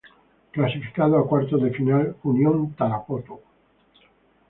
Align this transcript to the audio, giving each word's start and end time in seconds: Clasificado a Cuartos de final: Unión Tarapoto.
Clasificado 0.51 1.15
a 1.19 1.27
Cuartos 1.29 1.61
de 1.61 1.69
final: 1.77 2.17
Unión 2.31 2.73
Tarapoto. 2.75 3.35